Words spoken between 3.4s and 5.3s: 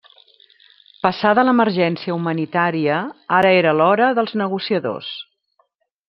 ara era l'hora dels negociadors.